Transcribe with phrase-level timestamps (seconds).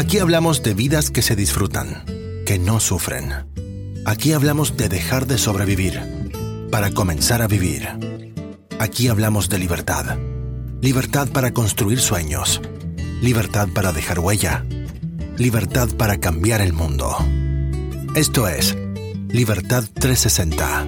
[0.00, 2.06] Aquí hablamos de vidas que se disfrutan,
[2.46, 3.34] que no sufren.
[4.06, 6.00] Aquí hablamos de dejar de sobrevivir
[6.72, 7.86] para comenzar a vivir.
[8.78, 10.16] Aquí hablamos de libertad.
[10.80, 12.62] Libertad para construir sueños.
[13.20, 14.64] Libertad para dejar huella.
[15.36, 17.14] Libertad para cambiar el mundo.
[18.16, 18.74] Esto es
[19.28, 20.86] Libertad 360.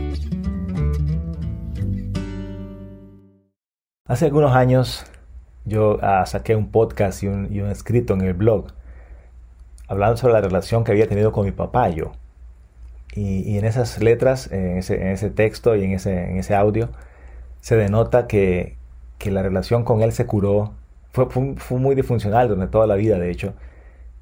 [4.08, 5.04] Hace algunos años
[5.66, 8.72] yo ah, saqué un podcast y un, escrito en el blog
[9.92, 12.12] hablando sobre la relación que había tenido con mi papá yo.
[13.14, 16.88] Y, en esas letras, en ese, texto y en ese, audio,
[17.60, 18.76] se denota que,
[19.24, 20.72] la relación con él se curó.
[21.12, 23.54] Fue, fue, muy disfuncional durante toda la vida, de hecho.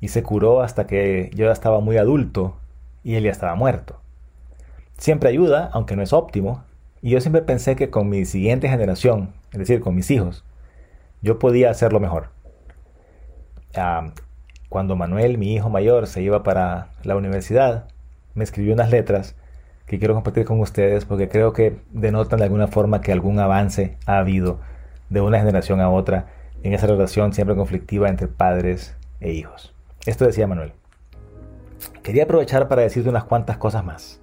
[0.00, 2.56] Y se curó hasta que yo ya estaba muy adulto
[3.04, 4.00] y él ya estaba muerto
[5.00, 6.62] siempre ayuda, aunque no es óptimo,
[7.02, 10.44] y yo siempre pensé que con mi siguiente generación, es decir, con mis hijos,
[11.22, 12.28] yo podía hacerlo mejor.
[14.70, 17.88] Cuando Manuel, mi hijo mayor, se iba para la universidad,
[18.34, 19.34] me escribió unas letras
[19.84, 23.98] que quiero compartir con ustedes porque creo que denotan de alguna forma que algún avance
[24.06, 24.60] ha habido
[25.08, 26.26] de una generación a otra
[26.62, 29.74] en esa relación siempre conflictiva entre padres e hijos.
[30.06, 30.72] Esto decía Manuel.
[32.04, 34.20] Quería aprovechar para decirte unas cuantas cosas más.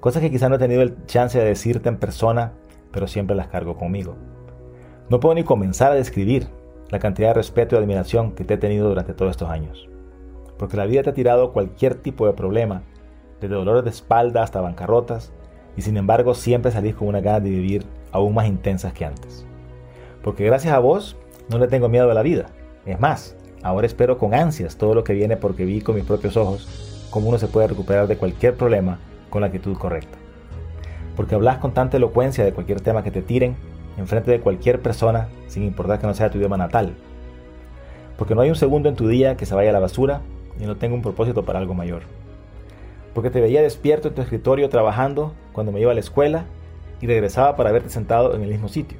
[0.00, 2.54] Cosas que quizá no he tenido el chance de decirte en persona,
[2.90, 4.16] pero siempre las cargo conmigo.
[5.10, 6.48] No puedo ni comenzar a describir
[6.94, 9.88] la cantidad de respeto y admiración que te he tenido durante todos estos años.
[10.56, 12.82] Porque la vida te ha tirado cualquier tipo de problema,
[13.40, 15.32] desde dolores de espalda hasta bancarrotas,
[15.76, 19.44] y sin embargo siempre salís con una ganas de vivir aún más intensas que antes.
[20.22, 21.16] Porque gracias a vos
[21.48, 22.46] no le tengo miedo a la vida.
[22.86, 26.36] Es más, ahora espero con ansias todo lo que viene porque vi con mis propios
[26.36, 29.00] ojos cómo uno se puede recuperar de cualquier problema
[29.30, 30.16] con la actitud correcta.
[31.16, 33.56] Porque hablas con tanta elocuencia de cualquier tema que te tiren,
[33.96, 36.94] enfrente de cualquier persona, sin importar que no sea tu idioma natal.
[38.16, 40.20] Porque no hay un segundo en tu día que se vaya a la basura
[40.60, 42.02] y no tenga un propósito para algo mayor.
[43.12, 46.44] Porque te veía despierto en tu escritorio trabajando cuando me iba a la escuela
[47.00, 48.98] y regresaba para verte sentado en el mismo sitio.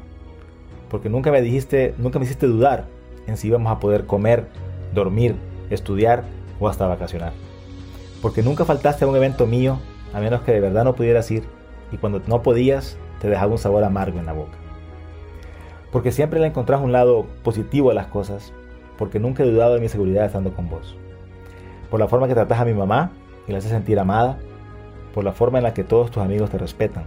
[0.89, 2.87] Porque nunca me dijiste, nunca me hiciste dudar
[3.27, 4.47] en si íbamos a poder comer,
[4.95, 5.35] dormir,
[5.71, 6.25] estudiar
[6.61, 7.33] o hasta vacacionar.
[8.23, 9.79] Porque nunca faltaste a un evento mío
[10.13, 11.43] a menos que de verdad no pudieras ir
[11.91, 14.64] y cuando no podías te dejaba un sabor amargo en la boca.
[15.95, 18.53] Porque siempre le encontrás un lado positivo a las cosas,
[18.99, 20.97] porque nunca he dudado de mi seguridad estando con vos.
[21.89, 23.13] Por la forma que tratas a mi mamá
[23.47, 24.37] y la haces sentir amada,
[25.15, 27.05] por la forma en la que todos tus amigos te respetan,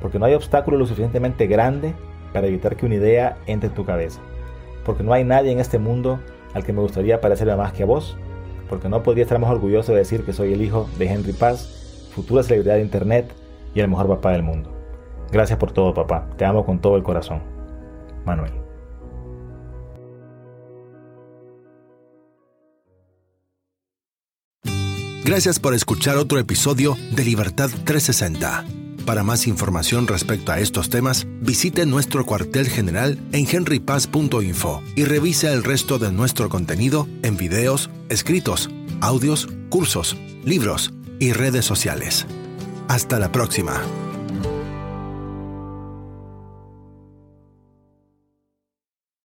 [0.00, 1.92] porque no hay obstáculo lo suficientemente grande
[2.32, 4.22] para evitar que una idea entre en tu cabeza,
[4.86, 6.18] porque no hay nadie en este mundo
[6.54, 8.16] al que me gustaría parecerme más que a vos,
[8.70, 12.08] porque no podría estar más orgulloso de decir que soy el hijo de Henry Paz
[12.14, 13.30] futura celebridad de Internet
[13.74, 14.70] y el mejor papá del mundo.
[15.30, 16.30] Gracias por todo, papá.
[16.38, 17.55] Te amo con todo el corazón.
[18.26, 18.52] Manuel.
[25.24, 28.64] Gracias por escuchar otro episodio de Libertad 360.
[29.06, 35.52] Para más información respecto a estos temas, visite nuestro cuartel general en henrypaz.info y revise
[35.52, 38.70] el resto de nuestro contenido en videos, escritos,
[39.00, 42.26] audios, cursos, libros y redes sociales.
[42.88, 43.82] Hasta la próxima.